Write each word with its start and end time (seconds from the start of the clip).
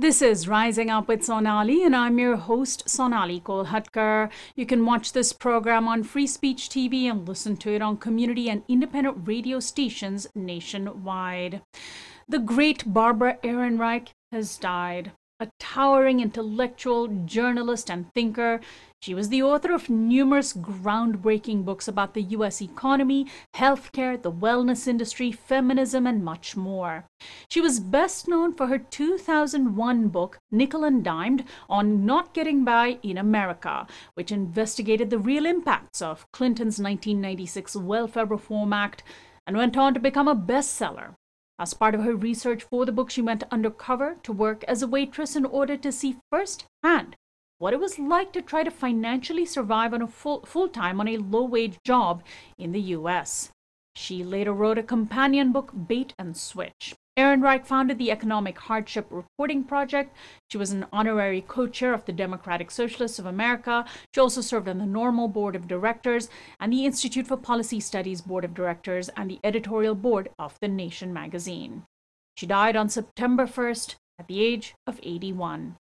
This 0.00 0.22
is 0.22 0.46
Rising 0.46 0.90
Up 0.90 1.08
with 1.08 1.24
Sonali, 1.24 1.82
and 1.82 1.96
I'm 1.96 2.20
your 2.20 2.36
host, 2.36 2.88
Sonali 2.88 3.40
Kolhatkar. 3.40 4.30
You 4.54 4.64
can 4.64 4.86
watch 4.86 5.12
this 5.12 5.32
program 5.32 5.88
on 5.88 6.04
Free 6.04 6.28
Speech 6.28 6.68
TV 6.68 7.10
and 7.10 7.26
listen 7.26 7.56
to 7.56 7.74
it 7.74 7.82
on 7.82 7.96
community 7.96 8.48
and 8.48 8.62
independent 8.68 9.26
radio 9.26 9.58
stations 9.58 10.28
nationwide. 10.36 11.62
The 12.28 12.38
great 12.38 12.84
Barbara 12.86 13.38
Ehrenreich 13.42 14.10
has 14.30 14.56
died 14.56 15.10
a 15.40 15.48
towering 15.60 16.18
intellectual, 16.18 17.06
journalist, 17.24 17.88
and 17.88 18.12
thinker. 18.12 18.60
She 19.00 19.14
was 19.14 19.28
the 19.28 19.40
author 19.40 19.72
of 19.72 19.88
numerous 19.88 20.52
groundbreaking 20.52 21.64
books 21.64 21.86
about 21.86 22.14
the 22.14 22.22
US 22.22 22.60
economy, 22.60 23.28
healthcare, 23.54 24.20
the 24.20 24.32
wellness 24.32 24.88
industry, 24.88 25.30
feminism, 25.30 26.08
and 26.08 26.24
much 26.24 26.56
more. 26.56 27.04
She 27.48 27.60
was 27.60 27.78
best 27.78 28.26
known 28.26 28.52
for 28.52 28.66
her 28.66 28.78
2001 28.78 30.08
book, 30.08 30.38
Nickel 30.50 30.82
and 30.82 31.04
Dimed, 31.04 31.44
on 31.68 32.04
Not 32.04 32.34
Getting 32.34 32.64
By 32.64 32.98
in 33.04 33.16
America, 33.16 33.86
which 34.14 34.32
investigated 34.32 35.10
the 35.10 35.20
real 35.20 35.46
impacts 35.46 36.02
of 36.02 36.26
Clinton's 36.32 36.80
1996 36.80 37.76
Welfare 37.76 38.26
Reform 38.26 38.72
Act 38.72 39.04
and 39.46 39.56
went 39.56 39.76
on 39.76 39.94
to 39.94 40.00
become 40.00 40.26
a 40.26 40.34
bestseller. 40.34 41.14
As 41.60 41.74
part 41.74 41.94
of 41.94 42.04
her 42.04 42.14
research 42.14 42.62
for 42.62 42.86
the 42.86 42.92
book, 42.92 43.10
she 43.10 43.20
went 43.20 43.42
undercover 43.50 44.16
to 44.22 44.32
work 44.32 44.62
as 44.64 44.82
a 44.82 44.86
waitress 44.86 45.34
in 45.34 45.44
order 45.44 45.76
to 45.76 45.90
see 45.90 46.16
firsthand 46.30 47.16
what 47.58 47.72
it 47.72 47.80
was 47.80 47.98
like 47.98 48.32
to 48.32 48.40
try 48.40 48.62
to 48.62 48.70
financially 48.70 49.44
survive 49.44 49.92
on 49.92 50.00
a 50.00 50.06
full 50.06 50.42
full 50.46 50.68
time 50.68 51.00
on 51.00 51.08
a 51.08 51.16
low 51.16 51.44
wage 51.44 51.78
job 51.84 52.22
in 52.56 52.70
the 52.70 52.94
US. 52.96 53.50
She 53.96 54.22
later 54.22 54.52
wrote 54.52 54.78
a 54.78 54.82
companion 54.84 55.50
book, 55.50 55.72
Bait 55.74 56.14
and 56.18 56.36
Switch. 56.36 56.94
Ehrenreich 57.18 57.66
founded 57.66 57.98
the 57.98 58.12
Economic 58.12 58.56
Hardship 58.60 59.08
Reporting 59.10 59.64
Project. 59.64 60.14
She 60.52 60.56
was 60.56 60.70
an 60.70 60.86
honorary 60.92 61.40
co 61.40 61.66
chair 61.66 61.92
of 61.92 62.04
the 62.04 62.12
Democratic 62.12 62.70
Socialists 62.70 63.18
of 63.18 63.26
America. 63.26 63.84
She 64.14 64.20
also 64.20 64.40
served 64.40 64.68
on 64.68 64.78
the 64.78 64.84
NORML 64.84 65.32
Board 65.32 65.56
of 65.56 65.66
Directors 65.66 66.28
and 66.60 66.72
the 66.72 66.86
Institute 66.86 67.26
for 67.26 67.36
Policy 67.36 67.80
Studies 67.80 68.20
Board 68.20 68.44
of 68.44 68.54
Directors 68.54 69.08
and 69.16 69.28
the 69.28 69.40
editorial 69.42 69.96
board 69.96 70.28
of 70.38 70.56
The 70.60 70.68
Nation 70.68 71.12
magazine. 71.12 71.82
She 72.36 72.46
died 72.46 72.76
on 72.76 72.88
September 72.88 73.48
1st 73.48 73.96
at 74.20 74.28
the 74.28 74.40
age 74.40 74.76
of 74.86 75.00
81. 75.02 75.74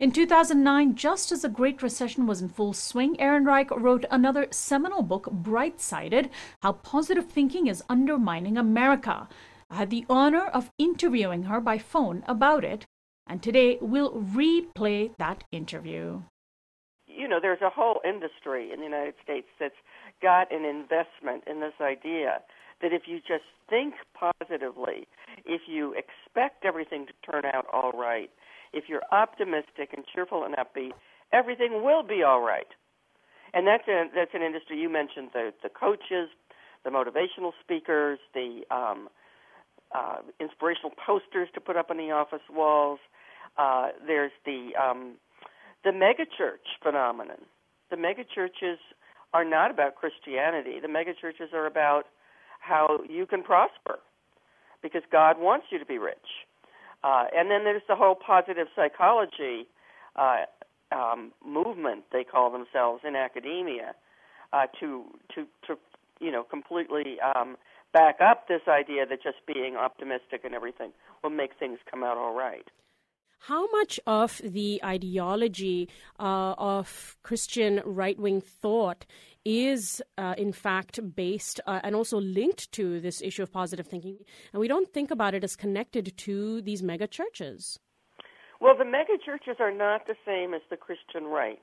In 0.00 0.10
2009, 0.10 0.94
just 0.94 1.32
as 1.32 1.42
the 1.42 1.50
Great 1.50 1.82
Recession 1.82 2.26
was 2.26 2.40
in 2.40 2.48
full 2.48 2.72
swing, 2.72 3.14
Ehrenreich 3.16 3.70
wrote 3.70 4.06
another 4.10 4.46
seminal 4.50 5.02
book, 5.02 5.30
Bright 5.30 5.82
Sided 5.82 6.30
How 6.62 6.72
Positive 6.72 7.26
Thinking 7.26 7.66
is 7.66 7.82
Undermining 7.90 8.56
America. 8.56 9.28
I 9.70 9.76
had 9.76 9.90
the 9.90 10.06
honor 10.08 10.46
of 10.46 10.70
interviewing 10.78 11.44
her 11.44 11.60
by 11.60 11.78
phone 11.78 12.24
about 12.26 12.64
it, 12.64 12.86
and 13.26 13.42
today 13.42 13.78
we'll 13.80 14.12
replay 14.12 15.14
that 15.18 15.44
interview. 15.52 16.22
You 17.06 17.28
know, 17.28 17.38
there's 17.40 17.60
a 17.60 17.70
whole 17.70 18.00
industry 18.04 18.72
in 18.72 18.78
the 18.80 18.86
United 18.86 19.14
States 19.22 19.48
that's 19.60 19.74
got 20.22 20.52
an 20.52 20.64
investment 20.64 21.44
in 21.46 21.60
this 21.60 21.74
idea 21.80 22.40
that 22.80 22.92
if 22.92 23.02
you 23.06 23.18
just 23.18 23.44
think 23.68 23.94
positively, 24.14 25.06
if 25.44 25.62
you 25.66 25.94
expect 25.94 26.64
everything 26.64 27.06
to 27.06 27.30
turn 27.30 27.44
out 27.44 27.66
all 27.72 27.92
right, 27.92 28.30
if 28.72 28.84
you're 28.88 29.02
optimistic 29.12 29.92
and 29.92 30.04
cheerful 30.14 30.44
and 30.44 30.54
upbeat, 30.56 30.92
everything 31.32 31.82
will 31.82 32.02
be 32.02 32.22
all 32.22 32.40
right. 32.40 32.68
And 33.52 33.66
that's 33.66 33.86
a, 33.88 34.04
that's 34.14 34.32
an 34.34 34.42
industry 34.42 34.78
you 34.78 34.88
mentioned 34.88 35.30
the 35.32 35.52
the 35.62 35.68
coaches, 35.68 36.28
the 36.84 36.90
motivational 36.90 37.52
speakers, 37.62 38.18
the 38.34 38.62
um, 38.70 39.08
uh, 39.94 40.18
inspirational 40.40 40.92
posters 41.04 41.48
to 41.54 41.60
put 41.60 41.76
up 41.76 41.90
on 41.90 41.96
the 41.96 42.10
office 42.10 42.42
walls. 42.50 42.98
Uh, 43.56 43.88
there's 44.06 44.32
the 44.44 44.70
um, 44.80 45.14
the 45.84 45.90
megachurch 45.90 46.66
phenomenon. 46.82 47.38
The 47.90 47.96
megachurches 47.96 48.76
are 49.32 49.44
not 49.44 49.70
about 49.70 49.94
Christianity. 49.96 50.80
The 50.80 50.88
megachurches 50.88 51.52
are 51.52 51.66
about 51.66 52.04
how 52.60 53.00
you 53.08 53.26
can 53.26 53.42
prosper 53.42 53.98
because 54.82 55.02
God 55.10 55.38
wants 55.38 55.66
you 55.70 55.78
to 55.78 55.86
be 55.86 55.98
rich. 55.98 56.16
Uh, 57.02 57.24
and 57.34 57.50
then 57.50 57.64
there's 57.64 57.82
the 57.88 57.96
whole 57.96 58.14
positive 58.14 58.66
psychology 58.74 59.66
uh, 60.16 60.44
um, 60.92 61.32
movement 61.46 62.04
they 62.12 62.24
call 62.24 62.50
themselves 62.50 63.02
in 63.06 63.14
academia 63.14 63.94
uh, 64.52 64.66
to 64.80 65.04
to 65.34 65.46
to 65.66 65.76
you 66.20 66.30
know 66.32 66.42
completely 66.42 67.18
um, 67.20 67.56
back 67.92 68.16
up 68.20 68.48
this 68.48 68.62
idea 68.68 69.06
that 69.06 69.22
just 69.22 69.38
being 69.46 69.76
optimistic 69.76 70.42
and 70.44 70.54
everything 70.54 70.92
will 71.22 71.30
make 71.30 71.52
things 71.58 71.78
come 71.90 72.02
out 72.02 72.16
all 72.16 72.34
right. 72.34 72.68
How 73.40 73.70
much 73.70 74.00
of 74.06 74.40
the 74.44 74.80
ideology 74.84 75.88
uh, 76.18 76.54
of 76.58 77.16
Christian 77.22 77.80
right 77.84 78.18
wing 78.18 78.40
thought 78.40 79.06
is, 79.44 80.02
uh, 80.18 80.34
in 80.36 80.52
fact, 80.52 80.98
based 81.14 81.60
uh, 81.66 81.80
and 81.84 81.94
also 81.94 82.20
linked 82.20 82.70
to 82.72 83.00
this 83.00 83.22
issue 83.22 83.42
of 83.42 83.52
positive 83.52 83.86
thinking? 83.86 84.18
And 84.52 84.60
we 84.60 84.68
don't 84.68 84.92
think 84.92 85.10
about 85.10 85.34
it 85.34 85.44
as 85.44 85.54
connected 85.54 86.16
to 86.18 86.60
these 86.62 86.82
mega 86.82 87.06
churches. 87.06 87.78
Well, 88.60 88.76
the 88.76 88.84
mega 88.84 89.16
churches 89.24 89.56
are 89.60 89.72
not 89.72 90.06
the 90.08 90.16
same 90.26 90.52
as 90.52 90.62
the 90.68 90.76
Christian 90.76 91.24
right. 91.24 91.62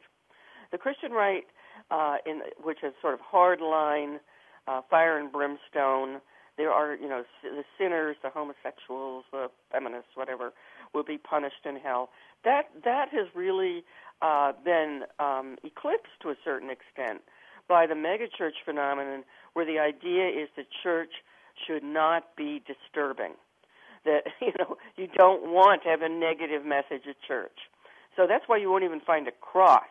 The 0.72 0.78
Christian 0.78 1.12
right, 1.12 1.44
uh, 1.92 2.18
in, 2.26 2.42
which 2.64 2.80
is 2.84 2.94
sort 3.02 3.14
of 3.14 3.20
hardline, 3.20 4.20
uh, 4.68 4.82
fire 4.90 5.18
and 5.18 5.32
brimstone. 5.32 6.22
There 6.58 6.72
are, 6.72 6.96
you 6.96 7.10
know, 7.10 7.24
the 7.44 7.64
sinners, 7.78 8.16
the 8.24 8.30
homosexuals, 8.30 9.26
the 9.32 9.50
feminists, 9.72 10.12
whatever, 10.16 10.54
will 10.94 11.04
be 11.04 11.18
punished 11.18 11.66
in 11.66 11.76
hell. 11.76 12.10
That 12.44 12.70
that 12.84 13.10
has 13.12 13.28
really 13.36 13.84
uh, 14.22 14.54
been 14.64 15.02
um, 15.20 15.58
eclipsed 15.64 16.16
to 16.22 16.30
a 16.30 16.36
certain 16.44 16.70
extent 16.70 17.22
by 17.68 17.88
the 17.88 17.96
megachurch 17.96 18.64
phenomenon, 18.64 19.24
where 19.54 19.66
the 19.66 19.80
idea 19.80 20.28
is 20.30 20.48
the 20.56 20.66
church 20.84 21.12
should 21.68 21.84
not 21.84 22.36
be 22.36 22.62
disturbing. 22.66 23.34
That 24.06 24.24
you 24.42 24.54
know 24.58 24.78
you 24.96 25.08
don't 25.08 25.52
want 25.52 25.84
to 25.84 25.90
have 25.90 26.02
a 26.02 26.10
negative 26.10 26.66
message 26.66 27.04
at 27.10 27.16
church. 27.28 27.58
So 28.16 28.26
that's 28.28 28.46
why 28.48 28.58
you 28.58 28.70
won't 28.70 28.86
even 28.86 29.02
find 29.02 29.28
a 29.28 29.32
cross 29.32 29.84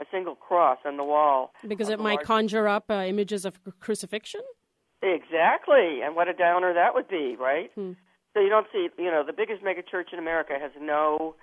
a 0.00 0.04
single 0.10 0.34
cross 0.34 0.78
on 0.84 0.96
the 0.96 1.04
wall. 1.04 1.52
Because 1.66 1.88
it 1.88 1.98
might 1.98 2.16
large... 2.16 2.26
conjure 2.26 2.68
up 2.68 2.90
uh, 2.90 3.04
images 3.06 3.44
of 3.44 3.58
crucifixion? 3.80 4.42
Exactly. 5.02 6.00
And 6.04 6.16
what 6.16 6.28
a 6.28 6.34
downer 6.34 6.74
that 6.74 6.94
would 6.94 7.08
be, 7.08 7.36
right? 7.38 7.70
Hmm. 7.74 7.92
So 8.34 8.40
you 8.40 8.48
don't 8.48 8.66
see, 8.72 8.88
you 8.98 9.10
know, 9.10 9.24
the 9.26 9.32
biggest 9.32 9.62
megachurch 9.62 10.12
in 10.12 10.18
America 10.18 10.54
has 10.60 10.70
no 10.80 11.34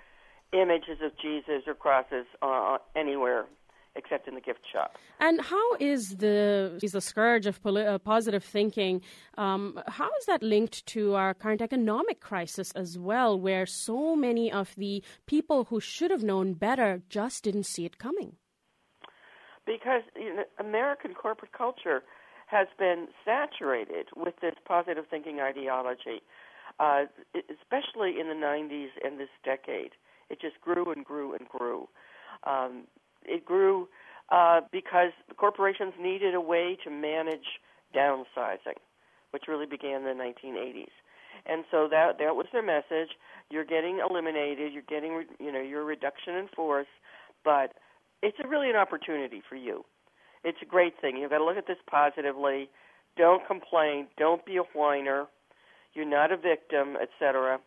images 0.52 0.98
of 1.02 1.12
Jesus 1.20 1.62
or 1.66 1.74
crosses 1.74 2.26
uh, 2.42 2.78
anywhere 2.94 3.46
except 3.96 4.28
in 4.28 4.34
the 4.34 4.40
gift 4.40 4.60
shop. 4.70 4.96
And 5.20 5.40
how 5.40 5.74
is 5.80 6.16
the 6.16 6.78
is 6.82 6.92
the 6.92 7.00
scourge 7.00 7.46
of 7.46 7.62
poli- 7.62 7.86
uh, 7.86 7.98
positive 7.98 8.44
thinking? 8.44 9.00
Um, 9.38 9.80
how 9.86 10.10
is 10.20 10.26
that 10.26 10.42
linked 10.42 10.84
to 10.88 11.14
our 11.14 11.32
current 11.34 11.62
economic 11.62 12.20
crisis 12.20 12.72
as 12.72 12.98
well, 12.98 13.40
where 13.40 13.66
so 13.66 14.14
many 14.14 14.52
of 14.52 14.74
the 14.76 15.02
people 15.26 15.64
who 15.64 15.80
should 15.80 16.10
have 16.10 16.22
known 16.22 16.52
better 16.52 17.02
just 17.08 17.44
didn't 17.44 17.64
see 17.64 17.86
it 17.86 17.98
coming? 17.98 18.36
Because 19.66 20.02
you 20.14 20.36
know, 20.36 20.44
American 20.58 21.14
corporate 21.14 21.52
culture 21.52 22.02
has 22.46 22.68
been 22.78 23.08
saturated 23.24 24.06
with 24.14 24.34
this 24.40 24.54
positive 24.64 25.04
thinking 25.10 25.40
ideology, 25.40 26.22
uh, 26.78 27.04
especially 27.34 28.20
in 28.20 28.28
the 28.28 28.34
90s 28.34 28.90
and 29.04 29.18
this 29.18 29.28
decade. 29.44 29.92
It 30.30 30.40
just 30.40 30.60
grew 30.60 30.92
and 30.92 31.04
grew 31.04 31.34
and 31.34 31.48
grew. 31.48 31.88
Um, 32.44 32.84
it 33.24 33.44
grew 33.44 33.88
uh, 34.30 34.60
because 34.72 35.10
corporations 35.36 35.94
needed 36.00 36.34
a 36.34 36.40
way 36.40 36.76
to 36.84 36.90
manage 36.90 37.60
downsizing, 37.94 38.78
which 39.30 39.44
really 39.48 39.66
began 39.66 40.02
in 40.02 40.04
the 40.04 40.24
1980s. 40.24 40.94
And 41.44 41.64
so 41.70 41.86
that 41.90 42.18
that 42.18 42.34
was 42.34 42.46
their 42.52 42.62
message. 42.62 43.14
You're 43.50 43.64
getting 43.64 44.00
eliminated. 44.08 44.72
You're 44.72 44.82
getting 44.88 45.24
you 45.38 45.52
know 45.52 45.60
your 45.60 45.84
reduction 45.84 46.34
in 46.34 46.48
force, 46.48 46.88
but 47.44 47.74
it's 48.22 48.38
a 48.42 48.48
really 48.48 48.70
an 48.70 48.76
opportunity 48.76 49.42
for 49.48 49.56
you. 49.56 49.84
It's 50.44 50.58
a 50.62 50.66
great 50.66 50.94
thing. 51.00 51.16
You've 51.16 51.30
got 51.30 51.38
to 51.38 51.44
look 51.44 51.56
at 51.56 51.66
this 51.66 51.78
positively. 51.90 52.70
Don't 53.16 53.46
complain. 53.46 54.06
Don't 54.16 54.44
be 54.44 54.56
a 54.56 54.62
whiner. 54.74 55.26
You're 55.94 56.04
not 56.08 56.30
a 56.30 56.36
victim, 56.36 56.96
etc. 57.00 57.58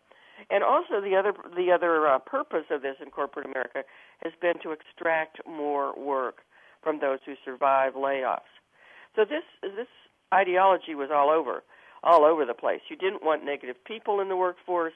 And 0.49 0.63
also, 0.63 1.01
the 1.01 1.15
other 1.15 1.33
the 1.55 1.71
other 1.71 2.07
uh, 2.07 2.19
purpose 2.19 2.65
of 2.71 2.81
this 2.81 2.95
in 3.01 3.09
corporate 3.09 3.45
America 3.45 3.83
has 4.23 4.33
been 4.41 4.59
to 4.63 4.71
extract 4.71 5.39
more 5.47 5.93
work 5.99 6.37
from 6.81 6.99
those 6.99 7.19
who 7.25 7.33
survive 7.43 7.93
layoffs. 7.93 8.53
So 9.15 9.25
this 9.25 9.43
this 9.61 9.87
ideology 10.33 10.95
was 10.95 11.09
all 11.13 11.29
over, 11.29 11.63
all 12.03 12.23
over 12.23 12.45
the 12.45 12.53
place. 12.53 12.81
You 12.89 12.95
didn't 12.95 13.23
want 13.23 13.43
negative 13.43 13.75
people 13.83 14.21
in 14.21 14.29
the 14.29 14.37
workforce, 14.37 14.93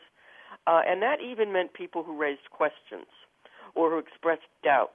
uh, 0.68 0.82
and 0.88 1.02
that 1.02 1.20
even 1.20 1.52
meant 1.52 1.74
people 1.74 2.04
who 2.04 2.16
raised 2.16 2.50
questions 2.52 3.08
or 3.76 3.90
who 3.90 3.98
expressed 3.98 4.48
doubts 4.64 4.94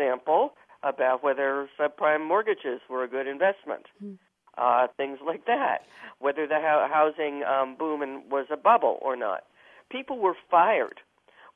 example, 0.00 0.54
about 0.82 1.22
whether 1.22 1.68
subprime 1.78 2.26
mortgages 2.26 2.80
were 2.88 3.04
a 3.04 3.08
good 3.08 3.26
investment, 3.26 3.86
mm. 4.02 4.16
uh, 4.56 4.86
things 4.96 5.18
like 5.24 5.46
that, 5.46 5.82
whether 6.18 6.46
the 6.46 6.58
housing 6.90 7.42
um, 7.44 7.76
boom 7.76 8.02
and 8.02 8.30
was 8.30 8.46
a 8.50 8.56
bubble 8.56 8.98
or 9.02 9.16
not. 9.16 9.44
People 9.90 10.18
were 10.18 10.36
fired 10.50 11.00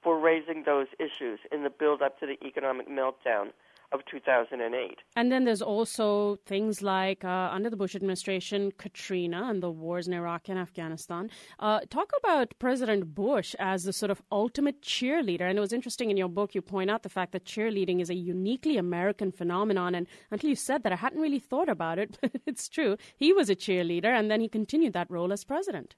for 0.03 0.19
raising 0.19 0.65
those 0.65 0.89
issues 0.99 1.41
in 1.51 1.65
the 1.65 1.71
build 1.71 2.03
up 2.03 2.19
to 2.21 2.27
the 2.27 2.37
economic 2.47 2.89
meltdown 2.89 3.53
of 3.95 4.05
2008. 4.07 4.99
And 5.17 5.33
then 5.33 5.45
there's 5.45 5.63
also 5.63 6.37
things 6.45 6.83
like 6.83 7.25
uh, 7.25 7.49
under 7.53 7.71
the 7.71 7.77
Bush 7.77 7.95
administration, 7.95 8.73
Katrina 8.77 9.45
and 9.49 9.63
the 9.63 9.71
wars 9.71 10.09
in 10.09 10.13
Iraq 10.13 10.49
and 10.49 10.59
Afghanistan. 10.59 11.31
Uh, 11.61 11.81
talk 11.89 12.11
about 12.19 12.55
President 12.59 13.15
Bush 13.15 13.55
as 13.59 13.85
the 13.85 13.93
sort 13.93 14.11
of 14.11 14.21
ultimate 14.33 14.83
cheerleader. 14.83 15.43
And 15.43 15.57
it 15.57 15.61
was 15.61 15.73
interesting 15.73 16.11
in 16.11 16.17
your 16.17 16.29
book, 16.29 16.55
you 16.55 16.63
point 16.63 16.91
out 16.91 17.05
the 17.05 17.09
fact 17.09 17.33
that 17.33 17.45
cheerleading 17.45 18.01
is 18.01 18.11
a 18.11 18.15
uniquely 18.15 18.77
American 18.77 19.31
phenomenon. 19.31 19.95
And 19.95 20.07
until 20.31 20.51
you 20.51 20.57
said 20.57 20.83
that, 20.83 20.93
I 20.93 20.97
hadn't 20.97 21.21
really 21.21 21.39
thought 21.39 21.69
about 21.69 21.99
it, 21.99 22.19
but 22.21 22.33
it's 22.47 22.69
true. 22.69 22.97
He 23.17 23.33
was 23.33 23.49
a 23.49 23.57
cheerleader, 23.57 24.13
and 24.19 24.31
then 24.31 24.41
he 24.41 24.49
continued 24.49 24.93
that 24.95 25.11
role 25.11 25.33
as 25.33 25.45
president. 25.45 25.95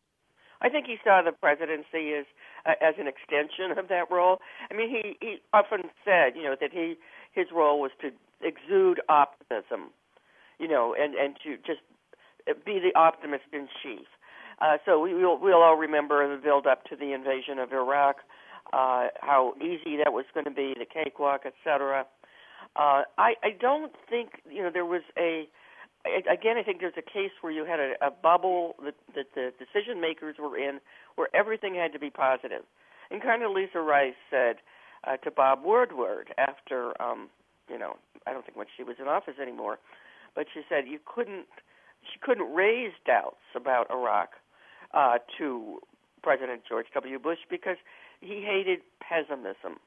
I 0.60 0.68
think 0.68 0.86
he 0.86 0.96
saw 1.04 1.22
the 1.22 1.32
presidency 1.32 2.14
as 2.14 2.26
uh, 2.64 2.72
as 2.80 2.94
an 2.98 3.06
extension 3.06 3.78
of 3.78 3.88
that 3.88 4.10
role. 4.10 4.38
I 4.70 4.74
mean, 4.74 4.88
he 4.88 5.16
he 5.20 5.36
often 5.52 5.90
said, 6.04 6.34
you 6.34 6.44
know, 6.44 6.56
that 6.60 6.72
he 6.72 6.96
his 7.36 7.46
role 7.54 7.80
was 7.80 7.92
to 8.00 8.10
exude 8.40 9.00
optimism, 9.08 9.92
you 10.58 10.66
know, 10.66 10.96
and 10.98 11.14
and 11.14 11.36
to 11.44 11.56
just 11.58 11.80
be 12.64 12.80
the 12.80 12.98
optimist 12.98 13.44
in 13.52 13.68
chief. 13.82 14.06
Uh, 14.60 14.78
so 14.84 14.98
we, 14.98 15.14
we'll 15.14 15.38
we'll 15.38 15.62
all 15.62 15.76
remember 15.76 16.26
the 16.34 16.42
build 16.42 16.66
up 16.66 16.84
to 16.84 16.96
the 16.96 17.12
invasion 17.12 17.58
of 17.58 17.72
Iraq, 17.72 18.16
uh, 18.72 19.08
how 19.20 19.54
easy 19.60 19.96
that 20.02 20.12
was 20.12 20.24
going 20.32 20.46
to 20.46 20.50
be, 20.50 20.74
the 20.78 20.86
cakewalk, 20.86 21.42
etc. 21.44 22.06
Uh, 22.74 23.02
I 23.18 23.34
I 23.44 23.50
don't 23.60 23.92
think 24.08 24.42
you 24.50 24.62
know 24.62 24.70
there 24.72 24.86
was 24.86 25.02
a 25.18 25.48
again, 26.30 26.56
I 26.56 26.62
think 26.62 26.80
there's 26.80 26.96
a 26.96 27.02
case 27.02 27.32
where 27.40 27.52
you 27.52 27.64
had 27.64 27.80
a, 27.80 27.94
a 28.00 28.10
bubble 28.10 28.76
that, 28.84 28.94
that 29.14 29.26
the 29.34 29.52
decision 29.58 30.00
makers 30.00 30.36
were 30.38 30.56
in, 30.56 30.80
where 31.16 31.28
everything 31.34 31.74
had 31.74 31.92
to 31.92 31.98
be 31.98 32.10
positive. 32.10 32.62
And 33.10 33.22
Condoleezza 33.22 33.84
Rice 33.84 34.14
said 34.30 34.56
uh, 35.04 35.16
to 35.18 35.30
Bob 35.30 35.60
Woodward 35.64 36.34
after, 36.38 37.00
um, 37.00 37.28
you 37.70 37.78
know, 37.78 37.96
I 38.26 38.32
don't 38.32 38.44
think 38.44 38.56
when 38.56 38.66
she 38.76 38.82
was 38.82 38.96
in 38.98 39.08
office 39.08 39.34
anymore, 39.40 39.78
but 40.34 40.46
she 40.52 40.62
said 40.68 40.84
you 40.86 40.98
couldn't, 41.04 41.46
she 42.02 42.18
couldn't 42.20 42.52
raise 42.52 42.92
doubts 43.06 43.42
about 43.54 43.90
Iraq 43.90 44.30
uh, 44.94 45.18
to 45.38 45.80
President 46.22 46.62
George 46.68 46.86
W. 46.94 47.18
Bush 47.18 47.38
because 47.48 47.76
he 48.20 48.42
hated 48.42 48.80
pessimism. 49.00 49.78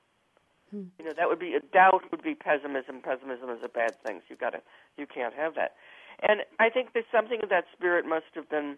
Hmm. 0.72 0.84
You 0.98 1.06
know, 1.06 1.14
that 1.18 1.28
would 1.28 1.40
be 1.40 1.54
a 1.54 1.60
doubt 1.60 2.04
would 2.12 2.24
be 2.24 2.36
pessimism. 2.36 3.02
Pessimism 3.02 3.50
is 3.50 3.60
a 3.64 3.70
bad 3.70 3.96
thing. 4.06 4.20
So 4.20 4.26
you 4.30 4.36
got 4.36 4.52
to, 4.52 4.62
you 4.98 5.06
can't 5.06 5.34
have 5.34 5.56
that. 5.56 5.76
And 6.22 6.42
I 6.60 6.70
think 6.70 6.94
that 6.94 7.04
something 7.12 7.40
of 7.42 7.50
that 7.50 7.66
spirit 7.76 8.06
must 8.06 8.32
have 8.36 8.50
been 8.50 8.78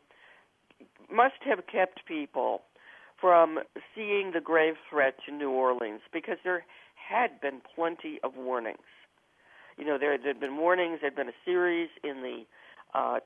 must 1.11 1.41
have 1.45 1.67
kept 1.67 2.05
people 2.05 2.61
from 3.21 3.59
seeing 3.95 4.31
the 4.33 4.41
grave 4.41 4.73
threat 4.89 5.15
to 5.25 5.31
New 5.31 5.51
Orleans 5.51 6.01
because 6.11 6.37
there 6.43 6.65
had 6.95 7.39
been 7.39 7.61
plenty 7.75 8.19
of 8.23 8.35
warnings. 8.35 8.79
You 9.77 9.85
know, 9.85 9.97
there 9.97 10.11
had 10.11 10.39
been 10.39 10.57
warnings. 10.57 10.99
There 11.01 11.09
had 11.11 11.15
been 11.15 11.29
a 11.29 11.39
series 11.45 11.89
in 12.03 12.21
the 12.21 12.43
uh, 12.93 13.19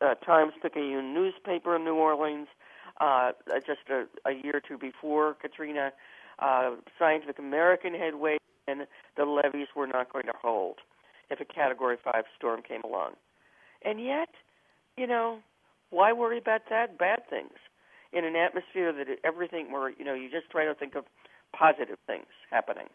uh, 0.00 0.14
Times 0.16 0.52
Picayune 0.60 1.14
newspaper 1.14 1.76
in 1.76 1.84
New 1.84 1.94
Orleans 1.94 2.48
uh, 3.00 3.32
just 3.66 3.80
a, 3.90 4.06
a 4.28 4.32
year 4.32 4.56
or 4.56 4.60
two 4.60 4.76
before 4.76 5.34
Katrina. 5.34 5.92
Uh, 6.38 6.72
Scientific 6.98 7.38
American 7.38 7.94
had 7.94 8.16
weighed 8.16 8.40
in 8.68 8.84
the 9.16 9.24
levees 9.24 9.68
were 9.74 9.86
not 9.86 10.12
going 10.12 10.26
to 10.26 10.34
hold 10.40 10.78
if 11.30 11.40
a 11.40 11.44
Category 11.44 11.96
5 12.02 12.24
storm 12.36 12.62
came 12.62 12.82
along. 12.82 13.12
And 13.84 14.02
yet, 14.02 14.28
you 14.96 15.06
know, 15.06 15.38
why 15.90 16.12
worry 16.12 16.38
about 16.38 16.62
that 16.70 16.98
bad 16.98 17.20
things 17.28 17.52
in 18.12 18.24
an 18.24 18.36
atmosphere 18.36 18.92
that 18.92 19.06
everything 19.24 19.72
where 19.72 19.90
you 19.90 20.04
know 20.04 20.14
you 20.14 20.30
just 20.30 20.50
try 20.50 20.64
to 20.64 20.74
think 20.74 20.94
of 20.94 21.04
positive 21.56 21.98
things 22.06 22.26
happening. 22.50 22.88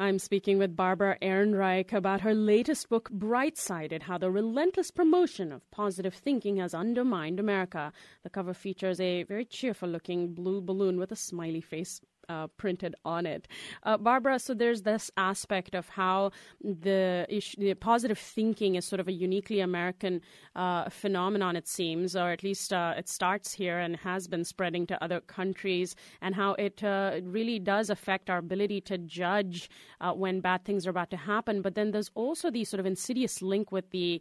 I'm 0.00 0.20
speaking 0.20 0.58
with 0.58 0.76
Barbara 0.76 1.18
Ehrenreich 1.20 1.92
about 1.92 2.20
her 2.20 2.32
latest 2.32 2.88
book, 2.88 3.10
Bright 3.10 3.58
Sided 3.58 4.04
How 4.04 4.16
the 4.16 4.30
Relentless 4.30 4.92
Promotion 4.92 5.50
of 5.50 5.68
Positive 5.72 6.14
Thinking 6.14 6.58
Has 6.58 6.72
Undermined 6.72 7.40
America. 7.40 7.92
The 8.22 8.30
cover 8.30 8.54
features 8.54 9.00
a 9.00 9.24
very 9.24 9.44
cheerful 9.44 9.88
looking 9.88 10.34
blue 10.34 10.60
balloon 10.60 11.00
with 11.00 11.10
a 11.10 11.16
smiley 11.16 11.60
face 11.60 12.00
uh, 12.28 12.46
printed 12.58 12.94
on 13.04 13.26
it. 13.26 13.48
Uh, 13.82 13.96
Barbara, 13.96 14.38
so 14.38 14.54
there's 14.54 14.82
this 14.82 15.10
aspect 15.16 15.74
of 15.74 15.88
how 15.88 16.30
the, 16.62 17.26
issue, 17.28 17.56
the 17.58 17.74
positive 17.74 18.18
thinking 18.18 18.74
is 18.74 18.84
sort 18.84 19.00
of 19.00 19.08
a 19.08 19.12
uniquely 19.12 19.60
American 19.60 20.20
uh, 20.54 20.88
phenomenon, 20.90 21.56
it 21.56 21.66
seems, 21.66 22.14
or 22.14 22.30
at 22.30 22.42
least 22.42 22.72
uh, 22.72 22.94
it 22.96 23.08
starts 23.08 23.52
here 23.52 23.78
and 23.78 23.96
has 23.96 24.28
been 24.28 24.44
spreading 24.44 24.86
to 24.86 25.02
other 25.02 25.20
countries, 25.20 25.96
and 26.20 26.34
how 26.34 26.52
it 26.54 26.82
uh, 26.84 27.20
really 27.22 27.58
does 27.58 27.90
affect 27.90 28.30
our 28.30 28.38
ability 28.38 28.80
to 28.80 28.98
judge 28.98 29.70
uh, 30.00 30.12
when 30.12 30.40
bad 30.40 30.64
things 30.64 30.86
are 30.86 30.90
about 30.90 31.10
to 31.10 31.16
happen. 31.16 31.62
But 31.62 31.74
then 31.74 31.92
there's 31.92 32.10
also 32.14 32.50
the 32.50 32.64
sort 32.64 32.80
of 32.80 32.86
insidious 32.86 33.42
link 33.42 33.72
with 33.72 33.90
the 33.90 34.20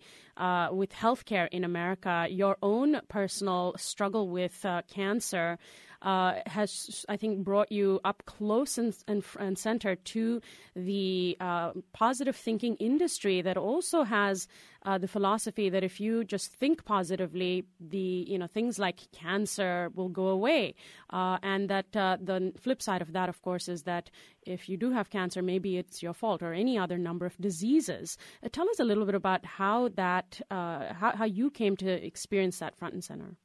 with 0.71 0.92
healthcare 0.94 1.48
in 1.51 1.63
America. 1.63 2.27
Your 2.30 2.57
own 2.62 3.01
personal 3.07 3.74
struggle 3.77 4.30
with 4.30 4.65
cancer 4.88 5.57
uh, 6.02 6.36
has, 6.46 7.06
I 7.10 7.18
think, 7.18 7.44
brought 7.44 7.72
you 7.72 8.00
up 8.06 8.24
close 8.26 8.78
and, 8.78 8.96
and, 9.08 9.24
and 9.40 9.58
center 9.58 9.96
to 9.96 10.42
the 10.76 11.38
uh, 11.40 11.72
positive 11.94 12.36
thinking 12.36 12.76
industry 12.76 13.42
that 13.42 13.58
also 13.58 14.04
has 14.04 14.48
uh, 14.86 14.98
the 14.98 15.08
philosophy 15.08 15.70
that 15.70 15.84
if 15.84 16.00
you 16.00 16.24
just 16.24 16.54
think 16.54 16.86
positively, 16.86 17.66
the 17.80 18.26
you 18.28 18.38
know 18.38 18.48
things 18.48 18.80
like 18.80 19.12
cancer 19.12 19.92
will 19.96 20.10
go 20.10 20.28
away, 20.28 20.76
uh, 21.10 21.38
and 21.44 21.70
that 21.70 21.96
uh, 21.96 22.18
the 22.22 22.54
flip 22.60 22.82
side 22.82 23.02
of 23.02 23.12
that, 23.14 23.28
of 23.28 23.42
course, 23.42 23.68
is 23.68 23.84
that 23.84 24.10
if 24.46 24.70
you 24.70 24.78
do 24.78 24.92
have 24.92 25.10
cancer, 25.10 25.42
maybe 25.42 25.78
it's 25.78 26.02
your 26.02 26.14
fault 26.14 26.42
or 26.42 26.54
any 26.54 26.78
other 26.78 26.98
number 26.98 27.26
of 27.26 27.38
diseases. 27.38 28.18
Uh, 28.44 28.50
tell 28.52 28.70
us 28.70 28.80
a 28.80 28.86
little 28.86 29.06
bit 29.06 29.16
about 29.16 29.46
how 29.46 29.90
that 29.90 30.40
how, 30.50 31.14
how 31.16 31.26
you 31.26 31.50
came 31.50 31.76
to 31.78 32.06
experience 32.06 32.60
that 32.60 32.76
front 32.76 32.94
and 32.94 33.04
center. 33.04 33.36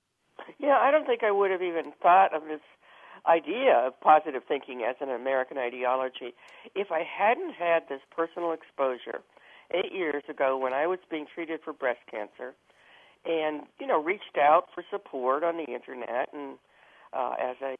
Yeah, 0.63 0.79
I 0.81 0.93
don't 0.93 1.07
think 1.07 1.25
I 1.25 1.33
would 1.33 1.51
have 1.51 1.63
even 1.63 1.93
thought 2.01 2.33
of 2.33 2.45
this 2.45 2.61
idea 3.27 3.75
of 3.75 4.01
positive 4.01 4.43
thinking 4.47 4.83
as 4.89 4.97
an 5.01 5.11
American 5.11 5.59
ideology 5.59 6.35
if 6.75 6.93
I 6.93 7.03
hadn't 7.03 7.55
had 7.55 7.89
this 7.89 8.01
personal 8.15 8.53
exposure 8.53 9.21
eight 9.75 9.93
years 9.93 10.23
ago 10.29 10.57
when 10.57 10.73
I 10.73 10.87
was 10.87 11.01
being 11.11 11.27
treated 11.33 11.61
for 11.65 11.73
breast 11.73 12.01
cancer 12.11 12.55
and, 13.25 13.63
you 13.81 13.87
know, 13.87 14.03
reached 14.03 14.39
out 14.41 14.67
for 14.75 14.85
support 14.91 15.43
on 15.45 15.57
the 15.57 15.73
internet 15.73 16.29
and 16.33 16.59
uh, 17.13 17.35
as 17.41 17.57
a 17.63 17.75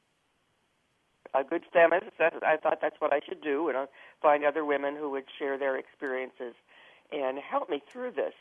a 1.35 1.43
good 1.43 1.63
feminist, 1.73 2.11
I 2.21 2.59
thought 2.59 2.81
that's 2.83 3.01
what 3.01 3.15
I 3.15 3.21
should 3.27 3.41
do, 3.41 3.71
and 3.71 3.79
I'd 3.79 3.89
find 4.21 4.45
other 4.45 4.67
women 4.67 4.97
who 4.97 5.09
would 5.13 5.25
share 5.39 5.57
their 5.57 5.79
experiences 5.79 6.53
and 7.11 7.39
help 7.39 7.71
me 7.71 7.83
through 7.91 8.11
this. 8.11 8.35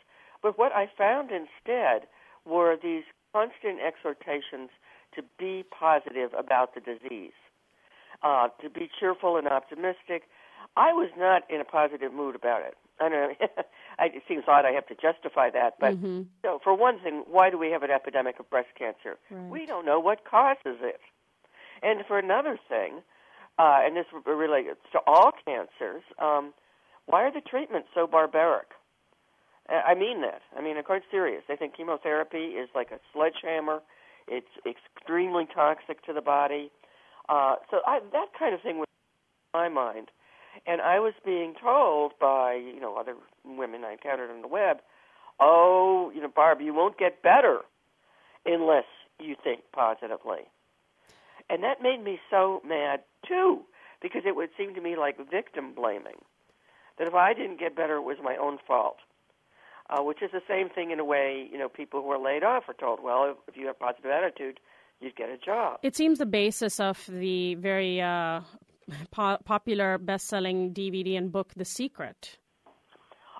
But 0.43 0.57
what 0.57 0.73
I 0.73 0.89
found 0.97 1.29
instead 1.31 2.07
were 2.45 2.75
these 2.75 3.05
constant 3.33 3.79
exhortations 3.79 4.69
to 5.15 5.23
be 5.37 5.63
positive 5.63 6.31
about 6.37 6.73
the 6.75 6.81
disease, 6.81 7.35
uh, 8.23 8.47
to 8.61 8.69
be 8.69 8.89
cheerful 8.99 9.37
and 9.37 9.47
optimistic. 9.47 10.23
I 10.77 10.93
was 10.93 11.09
not 11.17 11.43
in 11.49 11.59
a 11.59 11.65
positive 11.65 12.13
mood 12.13 12.35
about 12.35 12.61
it. 12.61 12.77
I 12.99 13.09
don't 13.09 13.11
know 13.11 13.47
it 13.99 14.23
seems 14.27 14.43
odd 14.47 14.65
I 14.65 14.71
have 14.71 14.87
to 14.87 14.95
justify 14.95 15.49
that, 15.49 15.75
but 15.79 15.95
mm-hmm. 15.95 16.23
know, 16.43 16.59
for 16.63 16.75
one 16.75 16.99
thing, 16.99 17.23
why 17.29 17.49
do 17.49 17.57
we 17.57 17.71
have 17.71 17.83
an 17.83 17.91
epidemic 17.91 18.39
of 18.39 18.49
breast 18.49 18.69
cancer? 18.77 19.17
Right. 19.29 19.49
We 19.49 19.65
don't 19.65 19.85
know 19.85 19.99
what 19.99 20.23
causes 20.23 20.77
it. 20.81 21.01
And 21.83 22.05
for 22.07 22.19
another 22.19 22.59
thing, 22.69 23.01
uh, 23.57 23.79
and 23.83 23.95
this 23.95 24.05
relates 24.25 24.79
to 24.93 24.99
all 25.05 25.31
cancers, 25.45 26.03
um, 26.19 26.53
why 27.05 27.23
are 27.23 27.31
the 27.31 27.41
treatments 27.41 27.89
so 27.93 28.07
barbaric? 28.07 28.67
I 29.69 29.95
mean 29.95 30.21
that. 30.21 30.41
I 30.57 30.61
mean, 30.61 30.77
I'm 30.77 30.83
quite 30.83 31.03
serious. 31.09 31.43
I 31.49 31.55
think 31.55 31.77
chemotherapy 31.77 32.55
is 32.59 32.69
like 32.75 32.91
a 32.91 32.99
sledgehammer. 33.13 33.81
It's 34.27 34.47
extremely 34.65 35.47
toxic 35.53 36.03
to 36.05 36.13
the 36.13 36.21
body. 36.21 36.71
Uh, 37.29 37.55
so 37.69 37.79
I, 37.85 37.99
that 38.11 38.27
kind 38.37 38.53
of 38.53 38.61
thing 38.61 38.79
was 38.79 38.87
in 39.53 39.59
my 39.59 39.69
mind. 39.69 40.09
And 40.65 40.81
I 40.81 40.99
was 40.99 41.13
being 41.23 41.53
told 41.61 42.13
by, 42.19 42.55
you 42.55 42.79
know, 42.79 42.97
other 42.97 43.15
women 43.45 43.83
I 43.85 43.93
encountered 43.93 44.29
on 44.29 44.41
the 44.41 44.47
web, 44.47 44.77
oh, 45.39 46.11
you 46.13 46.21
know, 46.21 46.27
Barb, 46.27 46.59
you 46.59 46.73
won't 46.73 46.97
get 46.97 47.21
better 47.21 47.59
unless 48.45 48.85
you 49.19 49.35
think 49.41 49.61
positively. 49.71 50.49
And 51.49 51.63
that 51.63 51.81
made 51.81 52.03
me 52.03 52.19
so 52.29 52.61
mad, 52.65 53.01
too, 53.27 53.61
because 54.01 54.23
it 54.25 54.35
would 54.35 54.49
seem 54.57 54.73
to 54.75 54.81
me 54.81 54.97
like 54.97 55.17
victim 55.29 55.73
blaming. 55.73 56.19
That 56.97 57.07
if 57.07 57.13
I 57.13 57.33
didn't 57.33 57.59
get 57.59 57.75
better, 57.75 57.95
it 57.95 58.03
was 58.03 58.17
my 58.21 58.35
own 58.35 58.57
fault 58.67 58.97
uh, 59.91 60.01
which 60.01 60.21
is 60.21 60.31
the 60.31 60.41
same 60.47 60.69
thing 60.69 60.91
in 60.91 60.99
a 60.99 61.05
way. 61.05 61.47
You 61.51 61.57
know, 61.57 61.69
people 61.69 62.01
who 62.01 62.09
are 62.11 62.19
laid 62.19 62.43
off 62.43 62.63
are 62.67 62.73
told, 62.73 63.03
well, 63.03 63.35
if, 63.47 63.57
you 63.57 63.67
have 63.67 63.75
a 63.75 63.83
positive 63.83 64.11
attitude, 64.11 64.59
you'd 64.99 65.15
get 65.15 65.29
a 65.29 65.37
job. 65.37 65.79
It 65.83 65.95
seems 65.95 66.19
the 66.19 66.25
basis 66.25 66.79
of 66.79 67.05
the 67.07 67.55
very 67.55 68.01
uh, 68.01 68.41
po- 69.11 69.39
popular 69.43 69.97
best-selling 69.97 70.73
DVD 70.73 71.17
and 71.17 71.31
book, 71.31 71.53
The 71.55 71.65
Secret. 71.65 72.37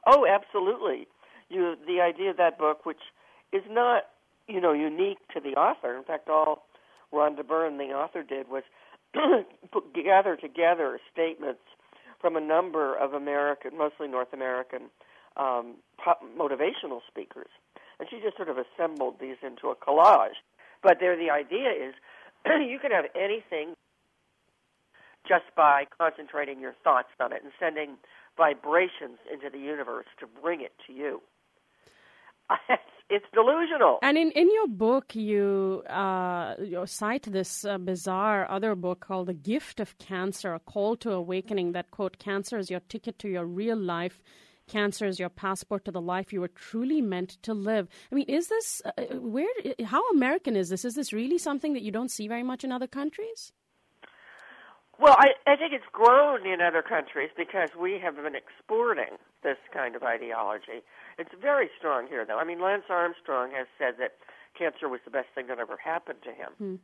Oh, 0.05 0.25
absolutely. 0.25 1.08
You, 1.50 1.75
the 1.88 2.01
idea 2.01 2.31
of 2.31 2.38
that 2.38 2.58
book, 2.58 2.86
which 2.86 3.01
is 3.53 3.63
not, 3.70 4.03
you 4.48 4.60
know, 4.60 4.74
unique 4.74 5.20
to 5.34 5.39
the 5.39 5.51
author. 5.51 5.96
In 5.96 6.03
fact, 6.03 6.27
all 6.29 6.65
Rhonda 7.13 7.48
Byrne, 7.48 7.77
the 7.77 7.93
author, 7.93 8.24
did 8.24 8.48
was 8.50 8.63
gather 9.93 10.36
together 10.36 11.00
statements 11.12 11.62
from 12.20 12.36
a 12.36 12.41
number 12.41 12.96
of 12.96 13.13
American, 13.13 13.77
mostly 13.77 14.08
North 14.08 14.31
American, 14.34 14.89
um, 15.38 15.75
motivational 16.38 17.00
speakers, 17.07 17.50
and 18.00 18.07
she 18.09 18.19
just 18.21 18.38
sort 18.38 18.50
of 18.50 18.57
assembled 18.57 19.15
these 19.19 19.38
into 19.43 19.67
a 19.69 19.75
collage. 19.75 20.39
But 20.83 20.97
there, 21.00 21.15
the 21.15 21.29
idea 21.29 21.69
is 21.69 21.93
you 22.45 22.79
can 22.79 22.91
have 22.91 23.05
anything 23.15 23.75
just 25.27 25.45
by 25.55 25.85
concentrating 26.00 26.59
your 26.59 26.73
thoughts 26.83 27.09
on 27.19 27.31
it 27.31 27.43
and 27.43 27.51
sending 27.59 27.97
vibrations 28.38 29.19
into 29.31 29.50
the 29.50 29.59
universe 29.59 30.07
to 30.19 30.25
bring 30.41 30.61
it 30.61 30.73
to 30.88 30.93
you. 30.93 31.21
it's 33.09 33.25
delusional. 33.33 34.00
And 34.01 34.17
in, 34.17 34.31
in 34.31 34.50
your 34.51 34.67
book, 34.67 35.15
you, 35.15 35.83
uh, 35.89 36.55
you 36.59 36.83
cite 36.85 37.23
this 37.31 37.65
uh, 37.65 37.77
bizarre 37.77 38.50
other 38.50 38.75
book 38.75 39.01
called 39.01 39.27
The 39.27 39.33
Gift 39.33 39.79
of 39.79 39.97
Cancer, 39.97 40.53
A 40.53 40.59
Call 40.59 40.95
to 40.97 41.11
Awakening, 41.11 41.73
that, 41.73 41.91
quote, 41.91 42.17
cancer 42.19 42.57
is 42.57 42.69
your 42.69 42.81
ticket 42.81 43.19
to 43.19 43.29
your 43.29 43.45
real 43.45 43.77
life. 43.77 44.21
Cancer 44.71 45.05
is 45.05 45.19
your 45.19 45.27
passport 45.27 45.83
to 45.83 45.91
the 45.91 45.99
life 45.99 46.31
you 46.31 46.39
were 46.39 46.47
truly 46.47 47.01
meant 47.01 47.31
to 47.43 47.53
live. 47.53 47.89
I 48.09 48.15
mean, 48.15 48.29
is 48.29 48.47
this, 48.47 48.81
uh, 48.85 49.03
where, 49.17 49.49
how 49.83 50.01
American 50.11 50.55
is 50.55 50.69
this? 50.69 50.85
Is 50.85 50.95
this 50.95 51.11
really 51.11 51.37
something 51.37 51.73
that 51.73 51.81
you 51.81 51.91
don't 51.91 52.09
see 52.09 52.29
very 52.29 52.41
much 52.41 52.63
in 52.63 52.71
other 52.71 52.87
countries? 52.87 53.51
Well, 54.97 55.17
I, 55.19 55.31
I 55.45 55.57
think 55.57 55.73
it's 55.73 55.91
grown 55.91 56.47
in 56.47 56.61
other 56.61 56.81
countries 56.81 57.31
because 57.35 57.71
we 57.77 57.99
have 58.01 58.15
been 58.15 58.33
exporting 58.33 59.17
this 59.43 59.57
kind 59.73 59.93
of 59.97 60.03
ideology. 60.03 60.79
It's 61.19 61.31
very 61.41 61.69
strong 61.77 62.07
here, 62.07 62.23
though. 62.25 62.39
I 62.39 62.45
mean, 62.45 62.61
Lance 62.61 62.85
Armstrong 62.89 63.51
has 63.51 63.67
said 63.77 63.95
that 63.99 64.15
cancer 64.57 64.87
was 64.87 65.01
the 65.03 65.11
best 65.11 65.27
thing 65.35 65.47
that 65.47 65.59
ever 65.59 65.75
happened 65.83 66.19
to 66.23 66.29
him. 66.29 66.51
Hmm. 66.57 66.75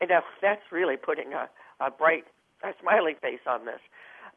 And 0.00 0.10
now 0.10 0.22
that's 0.42 0.72
really 0.72 0.96
putting 0.96 1.34
a, 1.34 1.48
a 1.78 1.88
bright, 1.88 2.24
a 2.64 2.72
smiley 2.80 3.14
face 3.22 3.46
on 3.46 3.64
this. 3.64 3.80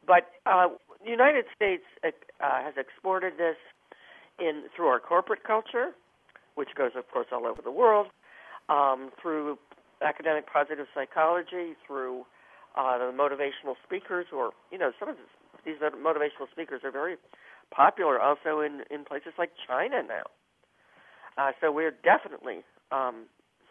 But 0.05 0.29
uh, 0.45 0.67
the 1.03 1.11
United 1.11 1.45
States 1.55 1.83
uh, 2.03 2.11
has 2.39 2.73
exported 2.77 3.33
this 3.37 3.57
in 4.39 4.63
through 4.75 4.87
our 4.87 4.99
corporate 4.99 5.43
culture, 5.43 5.91
which 6.55 6.69
goes, 6.75 6.91
of 6.95 7.09
course, 7.11 7.27
all 7.31 7.45
over 7.45 7.61
the 7.61 7.71
world, 7.71 8.07
um, 8.69 9.11
through 9.21 9.57
academic 10.01 10.45
positive 10.51 10.87
psychology, 10.93 11.75
through 11.85 12.25
uh, 12.75 12.97
the 12.97 13.11
motivational 13.11 13.75
speakers, 13.83 14.27
or 14.33 14.51
you 14.71 14.77
know, 14.77 14.91
some 14.99 15.09
of 15.09 15.15
these 15.65 15.75
motivational 15.81 16.49
speakers 16.51 16.81
are 16.83 16.91
very 16.91 17.15
popular 17.71 18.19
also 18.19 18.59
in 18.61 18.83
in 18.89 19.05
places 19.05 19.33
like 19.37 19.51
China 19.67 20.01
now. 20.03 20.23
Uh, 21.37 21.51
so 21.61 21.71
we're 21.71 21.95
definitely 22.03 22.59
um, 22.91 23.23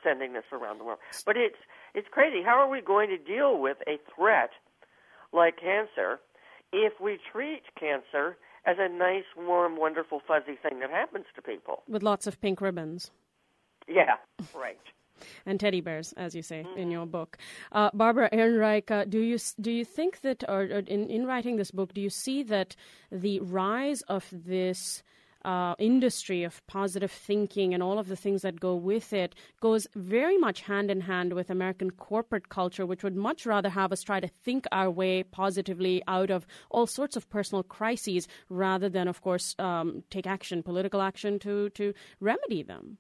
sending 0.02 0.32
this 0.32 0.44
around 0.52 0.78
the 0.78 0.84
world. 0.84 0.98
But 1.26 1.36
it's 1.36 1.58
it's 1.94 2.08
crazy. 2.10 2.42
How 2.44 2.58
are 2.60 2.68
we 2.68 2.80
going 2.80 3.08
to 3.10 3.18
deal 3.18 3.58
with 3.58 3.76
a 3.86 3.98
threat 4.14 4.50
like 5.32 5.60
cancer 5.60 6.20
if 6.72 7.00
we 7.00 7.18
treat 7.32 7.62
cancer 7.78 8.36
as 8.66 8.76
a 8.78 8.88
nice, 8.88 9.24
warm, 9.36 9.78
wonderful, 9.78 10.20
fuzzy 10.26 10.58
thing 10.62 10.80
that 10.80 10.90
happens 10.90 11.26
to 11.34 11.42
people 11.42 11.82
with 11.88 12.02
lots 12.02 12.26
of 12.26 12.40
pink 12.40 12.60
ribbons? 12.60 13.10
Yeah, 13.88 14.16
right 14.54 14.78
and 15.46 15.58
teddy 15.58 15.80
bears, 15.80 16.12
as 16.14 16.34
you 16.34 16.42
say 16.42 16.64
mm-hmm. 16.66 16.78
in 16.78 16.90
your 16.90 17.06
book. 17.06 17.38
Uh, 17.72 17.90
Barbara 17.94 18.28
Ehrenreich, 18.32 18.90
uh, 18.90 19.04
do 19.04 19.20
you 19.20 19.38
do 19.60 19.70
you 19.70 19.84
think 19.84 20.20
that, 20.20 20.44
or, 20.48 20.62
or, 20.62 20.82
in 20.86 21.08
in 21.08 21.26
writing 21.26 21.56
this 21.56 21.70
book, 21.70 21.94
do 21.94 22.00
you 22.00 22.10
see 22.10 22.42
that 22.44 22.76
the 23.10 23.40
rise 23.40 24.02
of 24.02 24.26
this 24.32 25.02
uh, 25.44 25.74
industry 25.78 26.44
of 26.44 26.64
positive 26.66 27.10
thinking 27.10 27.74
and 27.74 27.82
all 27.82 27.98
of 27.98 28.08
the 28.08 28.16
things 28.16 28.42
that 28.42 28.60
go 28.60 28.74
with 28.74 29.12
it 29.12 29.34
goes 29.60 29.86
very 29.94 30.38
much 30.38 30.62
hand 30.62 30.90
in 30.90 31.00
hand 31.00 31.32
with 31.32 31.50
American 31.50 31.90
corporate 31.90 32.48
culture, 32.48 32.86
which 32.86 33.02
would 33.02 33.16
much 33.16 33.46
rather 33.46 33.68
have 33.68 33.92
us 33.92 34.02
try 34.02 34.20
to 34.20 34.28
think 34.28 34.66
our 34.72 34.90
way 34.90 35.22
positively 35.22 36.02
out 36.06 36.30
of 36.30 36.46
all 36.70 36.86
sorts 36.86 37.16
of 37.16 37.28
personal 37.30 37.62
crises 37.62 38.28
rather 38.48 38.88
than, 38.88 39.08
of 39.08 39.20
course, 39.22 39.54
um, 39.58 40.02
take 40.10 40.26
action, 40.26 40.62
political 40.62 41.00
action 41.00 41.38
to, 41.38 41.70
to 41.70 41.94
remedy 42.20 42.62
them. 42.62 42.98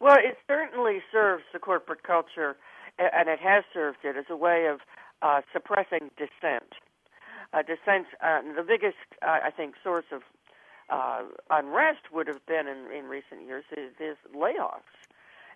Well, 0.00 0.16
it 0.18 0.36
certainly 0.46 0.98
serves 1.10 1.44
the 1.52 1.58
corporate 1.58 2.02
culture, 2.02 2.56
and 2.98 3.28
it 3.28 3.38
has 3.40 3.64
served 3.72 3.98
it 4.04 4.16
as 4.16 4.26
a 4.28 4.36
way 4.36 4.66
of 4.66 4.80
uh, 5.22 5.40
suppressing 5.52 6.10
dissent. 6.16 6.74
Uh, 7.52 7.62
dissent, 7.62 8.06
uh, 8.22 8.40
the 8.56 8.64
biggest, 8.66 8.96
uh, 9.22 9.38
I 9.44 9.50
think, 9.50 9.74
source 9.82 10.06
of 10.12 10.22
uh, 10.90 11.22
unrest 11.50 12.12
would 12.12 12.26
have 12.28 12.44
been 12.46 12.66
in, 12.66 12.90
in 12.96 13.06
recent 13.06 13.46
years 13.46 13.64
is, 13.76 13.92
is 14.00 14.16
layoffs, 14.34 14.82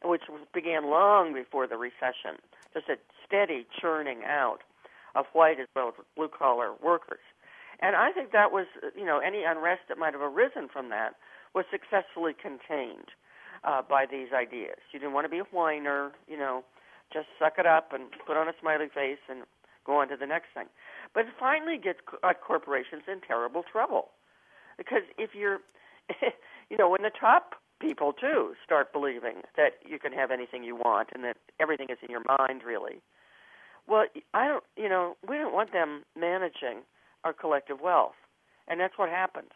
which 0.03 0.23
began 0.55 0.91
long 0.91 1.35
before 1.35 1.67
the 1.67 1.77
recession. 1.77 2.41
Just 2.73 2.89
a 2.89 2.97
steady 3.27 3.67
churning 3.81 4.23
out 4.27 4.61
of 5.15 5.27
white 5.33 5.61
as 5.61 5.67
well 5.75 5.89
as 5.89 5.95
blue 6.17 6.29
collar 6.29 6.73
workers. 6.83 7.25
And 7.81 7.95
I 7.95 8.11
think 8.13 8.33
that 8.33 8.51
was, 8.51 8.67
you 8.97 9.05
know, 9.05 9.19
any 9.19 9.45
unrest 9.45 9.83
that 9.89 9.99
might 9.99 10.13
have 10.13 10.23
arisen 10.23 10.69
from 10.73 10.89
that 10.91 11.15
was 11.55 11.65
successfully 11.71 12.35
contained 12.35 13.09
uh, 13.65 13.83
by 13.83 14.07
these 14.07 14.29
ideas. 14.35 14.79
You 14.93 14.99
didn't 14.99 15.15
want 15.15 15.25
to 15.27 15.29
be 15.29 15.39
a 15.39 15.45
whiner, 15.45 16.13
you 16.27 16.37
know, 16.37 16.65
just 17.13 17.27
suck 17.39 17.55
it 17.59 17.67
up 17.67 17.93
and 17.93 18.05
put 18.27 18.37
on 18.37 18.49
a 18.49 18.53
smiley 18.61 18.89
face 18.93 19.23
and 19.29 19.43
go 19.85 19.97
on 20.01 20.09
to 20.09 20.17
the 20.17 20.27
next 20.27 20.49
thing. 20.55 20.67
But 21.15 21.27
it 21.27 21.33
finally 21.39 21.79
gets 21.79 22.01
uh, 22.23 22.33
corporations 22.35 23.03
in 23.07 23.21
terrible 23.21 23.63
trouble 23.63 24.11
because 24.79 25.03
if 25.19 25.31
you're, 25.35 25.59
you 26.71 26.79
know, 26.79 26.89
when 26.89 27.03
the 27.03 27.11
top 27.11 27.57
people 27.81 28.13
too 28.13 28.55
start 28.65 28.93
believing 28.93 29.43
that 29.57 29.75
you 29.87 29.99
can 29.99 30.13
have 30.13 30.31
anything 30.31 30.65
you 30.65 30.75
want 30.75 31.11
and 31.15 31.23
that 31.25 31.37
everything 31.61 31.89
is 31.91 31.99
in 32.03 32.11
your 32.11 32.23
mind, 32.39 32.63
really. 32.65 33.03
Well, 33.87 34.05
I 34.35 34.47
don't, 34.49 34.65
you 34.77 34.89
know, 34.89 35.17
we 35.27 35.37
don't 35.37 35.53
want 35.53 35.73
them 35.73 36.05
managing 36.19 36.83
our 37.25 37.33
collective 37.33 37.81
wealth, 37.81 38.17
and 38.67 38.81
that's 38.81 38.99
what 38.99 39.09
happened. 39.09 39.53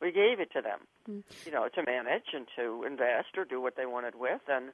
We 0.00 0.12
gave 0.12 0.40
it 0.40 0.52
to 0.52 0.60
them, 0.60 0.80
mm. 1.08 1.22
you 1.46 1.52
know, 1.52 1.68
to 1.74 1.82
manage 1.84 2.34
and 2.34 2.46
to 2.56 2.84
invest 2.84 3.36
or 3.36 3.44
do 3.44 3.60
what 3.60 3.76
they 3.76 3.86
wanted 3.86 4.14
with, 4.16 4.42
and 4.48 4.70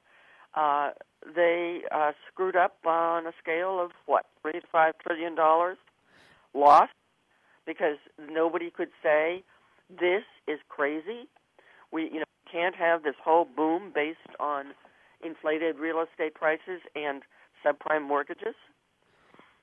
uh, 0.53 0.91
they 1.35 1.81
uh, 1.91 2.11
screwed 2.31 2.55
up 2.55 2.77
on 2.85 3.25
a 3.25 3.31
scale 3.41 3.79
of 3.83 3.91
what 4.05 4.25
three 4.41 4.53
to 4.53 4.61
five 4.71 4.93
trillion 4.99 5.33
dollars 5.33 5.77
lost 6.53 6.91
because 7.65 7.97
nobody 8.29 8.69
could 8.69 8.89
say 9.01 9.43
this 9.99 10.23
is 10.47 10.59
crazy. 10.69 11.27
We, 11.91 12.03
you 12.03 12.19
know, 12.19 12.25
can't 12.51 12.75
have 12.75 13.03
this 13.03 13.15
whole 13.23 13.45
boom 13.45 13.91
based 13.93 14.19
on 14.39 14.73
inflated 15.23 15.77
real 15.79 16.03
estate 16.03 16.33
prices 16.33 16.81
and 16.95 17.23
subprime 17.65 18.07
mortgages 18.07 18.55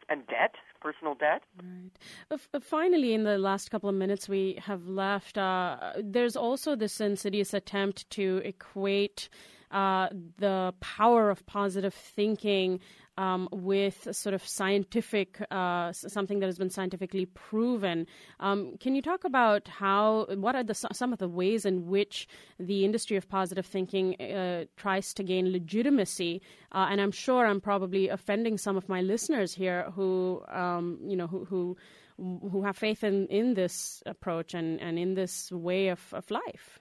and 0.08 0.26
debt, 0.26 0.54
personal 0.80 1.14
debt. 1.14 1.42
Right. 1.62 1.90
Uh, 2.30 2.60
finally, 2.60 3.12
in 3.12 3.24
the 3.24 3.38
last 3.38 3.70
couple 3.70 3.88
of 3.88 3.94
minutes 3.94 4.28
we 4.28 4.58
have 4.62 4.86
left, 4.86 5.36
uh, 5.36 5.92
there's 6.02 6.36
also 6.36 6.74
this 6.74 7.00
insidious 7.00 7.52
attempt 7.52 8.08
to 8.10 8.40
equate 8.44 9.28
uh, 9.70 10.08
the 10.38 10.74
power 10.80 11.30
of 11.30 11.44
positive 11.46 11.94
thinking 11.94 12.80
um, 13.18 13.48
with 13.50 14.06
sort 14.12 14.32
of 14.32 14.46
scientific, 14.46 15.40
uh, 15.50 15.92
something 15.92 16.38
that 16.38 16.46
has 16.46 16.56
been 16.56 16.70
scientifically 16.70 17.26
proven. 17.26 18.06
Um, 18.38 18.76
can 18.78 18.94
you 18.94 19.02
talk 19.02 19.24
about 19.24 19.66
how, 19.66 20.26
what 20.36 20.54
are 20.54 20.62
the, 20.62 20.74
some 20.74 21.12
of 21.12 21.18
the 21.18 21.28
ways 21.28 21.64
in 21.64 21.88
which 21.88 22.28
the 22.60 22.84
industry 22.84 23.16
of 23.16 23.28
positive 23.28 23.66
thinking 23.66 24.14
uh, 24.20 24.66
tries 24.76 25.12
to 25.14 25.24
gain 25.24 25.50
legitimacy? 25.50 26.40
Uh, 26.70 26.86
and 26.90 27.00
I'm 27.00 27.10
sure 27.10 27.44
I'm 27.44 27.60
probably 27.60 28.08
offending 28.08 28.56
some 28.56 28.76
of 28.76 28.88
my 28.88 29.00
listeners 29.00 29.52
here 29.52 29.90
who, 29.96 30.42
um, 30.48 30.98
you 31.02 31.16
know, 31.16 31.26
who, 31.26 31.44
who 31.44 31.76
who 32.18 32.64
have 32.64 32.76
faith 32.76 33.04
in, 33.04 33.28
in 33.28 33.54
this 33.54 34.02
approach 34.04 34.52
and, 34.52 34.80
and 34.80 34.98
in 34.98 35.14
this 35.14 35.52
way 35.52 35.86
of, 35.88 36.00
of 36.12 36.28
life. 36.32 36.80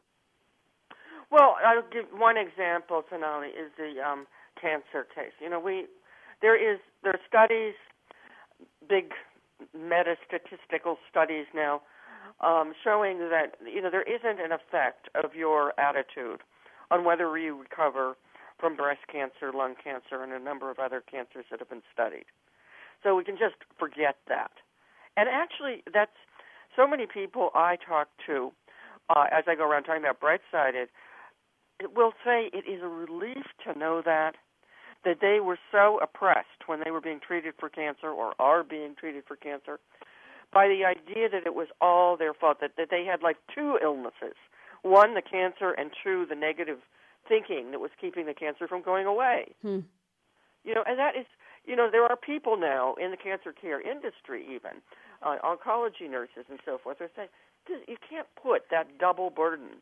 Well, 1.30 1.58
I'll 1.66 1.84
give 1.92 2.06
one 2.14 2.38
example, 2.38 3.04
Sonali, 3.10 3.50
is 3.50 3.72
the 3.78 4.02
um, 4.02 4.28
cancer 4.60 5.06
case. 5.14 5.34
You 5.42 5.50
know, 5.50 5.60
we 5.60 5.86
there 6.42 6.56
is 6.56 6.80
there 7.04 7.14
are 7.14 7.20
studies, 7.28 7.76
big 8.88 9.12
meta 9.74 10.16
statistical 10.26 10.98
studies 11.10 11.46
now, 11.54 11.82
um, 12.42 12.74
showing 12.84 13.20
that 13.20 13.56
you 13.66 13.82
know 13.82 13.90
there 13.90 14.04
isn't 14.08 14.40
an 14.40 14.52
effect 14.52 15.10
of 15.16 15.36
your 15.36 15.74
attitude 15.80 16.42
on 16.92 17.04
whether 17.04 17.38
you 17.38 17.60
recover 17.60 18.16
from 18.60 18.76
breast 18.76 19.02
cancer, 19.12 19.52
lung 19.54 19.76
cancer, 19.82 20.24
and 20.24 20.32
a 20.32 20.40
number 20.40 20.72
of 20.72 20.80
other 20.80 21.04
cancers 21.12 21.46
that 21.52 21.60
have 21.60 21.70
been 21.70 21.84
studied. 21.94 22.26
So 23.04 23.16
we 23.16 23.24
can 23.24 23.38
just 23.38 23.56
forget 23.78 24.16
that. 24.28 24.52
And 25.16 25.30
actually, 25.30 25.84
that's 25.94 26.16
so 26.76 26.88
many 26.88 27.06
people 27.06 27.50
I 27.54 27.76
talk 27.76 28.08
to 28.28 28.52
uh, 29.10 29.26
as 29.32 29.44
I 29.48 29.56
go 29.56 29.70
around 29.70 29.84
talking 29.84 30.04
about 30.04 30.20
bright 30.20 30.42
sided 30.52 30.90
will 31.96 32.14
say 32.26 32.50
it 32.54 32.68
is 32.68 32.82
a 32.82 32.88
relief 32.88 33.46
to 33.66 33.78
know 33.78 34.02
that 34.04 34.36
that 35.06 35.18
they 35.22 35.40
were 35.40 35.60
so 35.72 36.00
oppressed 36.02 36.66
when 36.66 36.82
they 36.84 36.92
were 36.92 37.00
being 37.00 37.20
treated 37.20 37.54
for 37.60 37.70
cancer 37.70 38.10
or 38.10 38.34
are 38.40 38.64
being 38.64 38.96
treated 38.96 39.24
for 39.28 39.36
cancer 39.36 39.80
by 40.52 40.68
the 40.68 40.84
idea 40.84 41.30
that 41.30 41.46
it 41.46 41.54
was 41.54 41.68
all 41.80 42.18
their 42.18 42.34
fault, 42.34 42.58
that, 42.62 42.72
that 42.78 42.90
they 42.90 43.06
had 43.06 43.22
like 43.22 43.38
two 43.54 43.78
illnesses 43.82 44.36
one, 44.84 45.16
the 45.16 45.22
cancer, 45.22 45.72
and 45.72 45.92
two, 46.04 46.26
the 46.30 46.36
negative 46.36 46.80
thinking 47.28 47.72
that 47.72 47.80
was 47.80 47.92
keeping 48.00 48.26
the 48.26 48.34
cancer 48.34 48.68
from 48.68 48.82
going 48.82 49.06
away. 49.06 49.54
Hmm. 49.62 49.80
You 50.64 50.76
know, 50.76 50.84
and 50.86 51.00
that 51.00 51.16
is, 51.16 51.26
you 51.66 51.76
know, 51.76 51.90
there 51.92 52.04
are 52.04 52.16
people 52.16 52.58
now 52.58 52.96
in 52.96 53.12
the 53.12 53.18
cancer 53.18 53.52
care 53.52 53.82
industry, 53.82 54.46
even 54.46 54.82
uh, 55.24 55.38
oncology 55.44 56.10
nurses 56.10 56.46
and 56.50 56.60
so 56.66 56.78
forth, 56.78 57.02
are 57.02 57.10
saying 57.16 57.30
you 57.88 57.98
can't 58.08 58.28
put 58.42 58.64
that 58.72 58.98
double 58.98 59.30
burden 59.30 59.82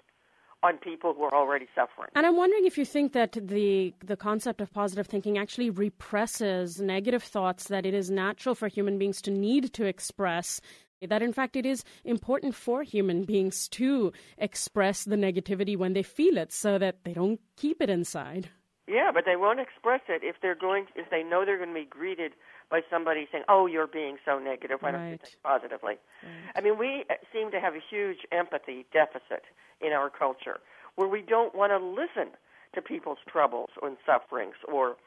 on 0.66 0.78
people 0.78 1.14
who 1.14 1.24
are 1.24 1.34
already 1.34 1.68
suffering. 1.76 2.10
And 2.16 2.26
I'm 2.26 2.36
wondering 2.36 2.66
if 2.66 2.78
you 2.78 2.86
think 2.86 3.14
that 3.14 3.34
the 3.34 3.94
the 4.04 4.18
concept 4.18 4.62
of 4.62 4.74
positive 4.74 5.08
thinking 5.08 5.38
actually 5.38 5.70
represses 5.70 6.82
negative 6.82 7.24
thoughts 7.24 7.68
that 7.68 7.86
it 7.86 7.94
is 7.94 8.10
natural 8.10 8.56
for 8.56 8.68
human 8.68 8.98
beings 8.98 9.22
to 9.24 9.32
need 9.32 9.74
to 9.74 9.86
express 9.86 10.60
that 11.02 11.22
in 11.22 11.34
fact 11.34 11.56
it 11.56 11.66
is 11.66 11.84
important 12.04 12.56
for 12.56 12.82
human 12.82 13.24
beings 13.26 13.68
to 13.68 14.12
express 14.38 15.04
the 15.04 15.16
negativity 15.16 15.78
when 15.78 15.94
they 15.94 16.04
feel 16.04 16.38
it 16.38 16.52
so 16.52 16.78
that 16.80 17.04
they 17.04 17.14
don't 17.14 17.40
keep 17.58 17.82
it 17.82 17.90
inside. 17.90 18.50
Yeah, 18.88 19.12
but 19.14 19.26
they 19.26 19.36
won't 19.36 19.60
express 19.60 20.02
it 20.08 20.22
if 20.24 20.36
they're 20.42 20.56
going 20.56 20.86
if 20.96 21.10
they 21.10 21.24
know 21.24 21.44
they're 21.44 21.58
going 21.58 21.74
to 21.74 21.76
be 21.76 21.86
greeted 21.86 22.34
by 22.70 22.82
somebody 22.90 23.28
saying, 23.32 23.44
"Oh, 23.50 23.66
you're 23.66 23.88
being 23.88 24.18
so 24.26 24.38
negative. 24.38 24.78
Why 24.82 24.92
don't 24.92 25.10
you 25.10 25.18
think 25.18 25.36
positively?" 25.44 25.96
Right. 26.22 26.32
I 26.56 26.62
mean, 26.62 26.78
we 26.78 27.04
uh, 27.10 27.16
seem 27.34 27.52
to 27.52 27.60
have 27.60 27.74
a 27.74 27.82
huge 27.90 28.20
empathy 28.32 28.86
deficit 28.94 29.44
in 29.82 29.92
our 29.92 30.10
culture 30.10 30.60
where 30.96 31.08
we 31.08 31.22
don't 31.22 31.56
want 31.56 31.72
to 31.72 31.80
listen 31.80 32.34
to 32.76 32.82
people's 32.82 33.18
troubles 33.28 33.70
and 33.82 33.98
sufferings 34.06 34.56
or 34.72 34.98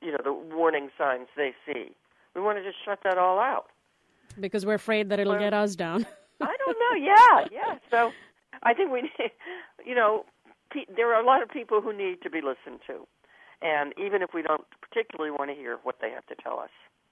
you 0.00 0.12
know 0.12 0.18
the 0.22 0.32
warning 0.32 0.90
signs 0.96 1.26
they 1.36 1.52
see. 1.66 1.96
We 2.34 2.42
want 2.42 2.58
to 2.58 2.64
just 2.64 2.76
shut 2.84 3.00
that 3.02 3.18
all 3.18 3.40
out 3.40 3.66
because 4.40 4.66
we're 4.66 4.74
afraid 4.74 5.08
that 5.10 5.18
it'll 5.18 5.32
well, 5.32 5.40
get 5.40 5.54
us 5.54 5.76
down. 5.76 6.06
I 6.40 6.56
don't 6.64 6.78
know. 6.78 7.04
Yeah, 7.04 7.46
yeah. 7.50 7.78
So 7.90 8.12
I 8.62 8.74
think 8.74 8.92
we 8.92 9.02
need, 9.02 9.30
you 9.84 9.94
know, 9.94 10.24
pe- 10.70 10.86
there 10.94 11.14
are 11.14 11.20
a 11.20 11.24
lot 11.24 11.42
of 11.42 11.48
people 11.48 11.80
who 11.80 11.92
need 11.92 12.22
to 12.22 12.30
be 12.30 12.40
listened 12.40 12.80
to, 12.86 13.06
and 13.62 13.92
even 13.98 14.22
if 14.22 14.30
we 14.34 14.42
don't 14.42 14.64
particularly 14.80 15.30
want 15.30 15.50
to 15.50 15.56
hear 15.56 15.78
what 15.82 15.96
they 16.00 16.10
have 16.10 16.26
to 16.26 16.34
tell 16.42 16.58
us. 16.58 16.70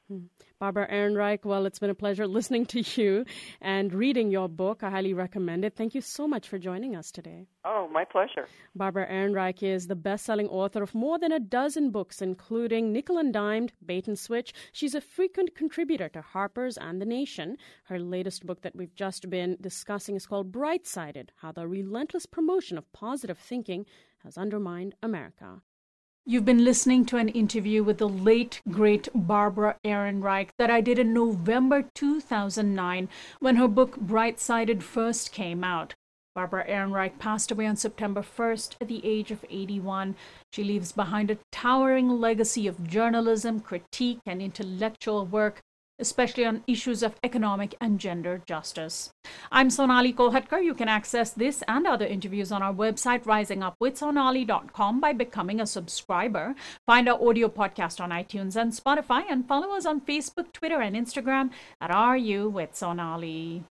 Hmm. 0.09 0.25
Barbara 0.59 0.87
Ehrenreich, 0.91 1.47
well, 1.47 1.65
it's 1.65 1.79
been 1.79 1.89
a 1.89 1.95
pleasure 1.95 2.27
listening 2.27 2.67
to 2.67 2.81
you 3.01 3.25
and 3.63 3.93
reading 3.93 4.31
your 4.31 4.51
book. 4.51 4.83
I 4.83 4.91
highly 4.91 5.15
recommend 5.15 5.65
it. 5.65 5.77
Thank 5.77 5.95
you 5.95 6.03
so 6.03 6.29
much 6.29 6.47
for 6.47 6.59
joining 6.59 6.95
us 6.95 7.11
today. 7.11 7.47
Oh, 7.65 7.89
my 7.91 8.05
pleasure. 8.05 8.47
Barbara 8.75 9.11
Ehrenreich 9.11 9.63
is 9.63 9.87
the 9.87 9.97
best 9.97 10.27
selling 10.27 10.47
author 10.49 10.83
of 10.83 10.95
more 10.95 11.19
than 11.19 11.33
a 11.33 11.41
dozen 11.41 11.91
books, 11.91 12.21
including 12.21 12.93
Nickel 12.93 13.17
and 13.17 13.33
Dimed, 13.33 13.73
Bait 13.85 14.07
and 14.07 14.19
Switch. 14.19 14.53
She's 14.73 14.95
a 14.95 15.01
frequent 15.01 15.55
contributor 15.55 16.11
to 16.11 16.21
Harper's 16.21 16.77
and 16.77 17.01
The 17.01 17.07
Nation. 17.07 17.57
Her 17.85 17.99
latest 17.99 18.45
book 18.45 18.61
that 18.61 18.77
we've 18.77 18.95
just 18.95 19.31
been 19.31 19.57
discussing 19.61 20.17
is 20.17 20.27
called 20.27 20.53
Bright 20.53 20.87
Sided 20.87 21.33
How 21.37 21.53
the 21.53 21.67
Relentless 21.67 22.27
Promotion 22.27 22.77
of 22.77 22.93
Positive 22.93 23.39
Thinking 23.39 23.87
Has 24.23 24.37
Undermined 24.37 24.95
America. 25.03 25.63
You've 26.27 26.47
been 26.47 26.65
listening 26.65 27.05
to 27.07 27.19
an 27.19 27.29
interview 27.29 27.85
with 27.85 27.99
the 27.99 28.09
late, 28.09 28.63
great 28.71 29.11
Barbara 29.15 29.77
Ehrenreich 29.85 30.49
that 30.57 30.71
I 30.71 30.81
did 30.81 30.99
in 30.99 31.13
November 31.13 31.85
2009 31.95 33.11
when 33.41 33.57
her 33.57 33.69
book 33.69 33.99
Bright 33.99 34.41
Sided 34.41 34.83
first 34.83 35.33
came 35.33 35.63
out. 35.63 35.93
Barbara 36.35 36.65
Ehrenreich 36.67 37.19
passed 37.19 37.51
away 37.51 37.67
on 37.67 37.77
September 37.77 38.23
1st 38.23 38.77
at 38.81 38.89
the 38.89 39.05
age 39.05 39.33
of 39.33 39.45
81. 39.51 40.17
She 40.55 40.65
leaves 40.65 40.93
behind 40.93 41.31
a 41.31 41.37
towering 41.53 42.09
legacy 42.09 42.67
of 42.67 42.89
journalism, 42.89 43.61
critique, 43.61 44.21
and 44.25 44.41
intellectual 44.41 45.27
work 45.27 45.61
especially 45.99 46.45
on 46.45 46.63
issues 46.67 47.03
of 47.03 47.15
economic 47.23 47.75
and 47.81 47.99
gender 47.99 48.43
justice. 48.47 49.11
I'm 49.51 49.71
Sonali 49.71 50.13
Kolhatkar. 50.13 50.63
You 50.63 50.75
can 50.75 50.89
access 50.89 51.31
this 51.31 51.63
and 51.69 51.87
other 51.87 52.07
interviews 52.07 52.53
on 52.53 52.63
our 52.63 52.75
website, 52.75 53.25
risingupwithsonali.com, 53.25 55.01
by 55.01 55.13
becoming 55.13 55.61
a 55.61 55.67
subscriber. 55.67 56.55
Find 56.87 57.09
our 57.09 57.23
audio 57.29 57.49
podcast 57.49 58.01
on 58.01 58.11
iTunes 58.11 58.57
and 58.57 58.73
Spotify, 58.73 59.25
and 59.29 59.47
follow 59.47 59.77
us 59.77 59.87
on 59.87 60.01
Facebook, 60.01 60.53
Twitter, 60.53 60.81
and 60.81 60.97
Instagram 60.97 61.51
at 61.81 61.91
RU 61.91 62.49
with 62.49 62.75
Sonali. 62.75 63.65